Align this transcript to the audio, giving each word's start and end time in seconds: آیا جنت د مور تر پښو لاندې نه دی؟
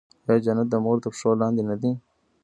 آیا 0.27 0.41
جنت 0.45 0.67
د 0.69 0.75
مور 0.83 0.97
تر 1.03 1.09
پښو 1.13 1.29
لاندې 1.41 1.63
نه 1.69 1.75
دی؟ 1.81 1.91